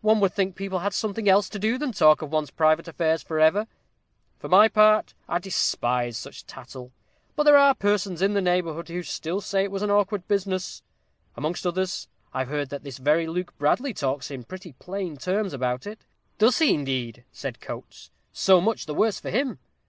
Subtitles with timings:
[0.00, 3.22] One would think people had something else to do than talk of one's private affairs
[3.22, 3.68] for ever.
[4.40, 6.90] For my part, I despise such tattle.
[7.36, 10.82] But there are persons in the neighborhood who still say it was an awkward business.
[11.36, 15.86] Amongst others, I've heard that this very Luke Bradley talks in pretty plain terms about
[15.86, 16.00] it."
[16.38, 18.10] "Does he, indeed?" said Coates.
[18.32, 19.60] "So much the worse for him.